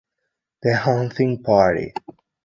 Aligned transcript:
The 0.63 0.77
Hunting 0.77 1.43
Party 1.43 1.93